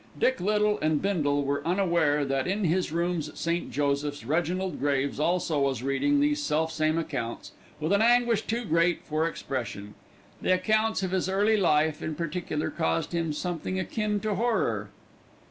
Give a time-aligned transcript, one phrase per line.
[0.19, 3.69] Dick Little and Bindle were unaware that in his rooms at St.
[3.69, 9.27] Joseph's Reginald Graves also was reading these selfsame accounts with an anguish too great for
[9.27, 9.93] expression.
[10.41, 14.89] The accounts of his early life in particular caused him something akin to horror.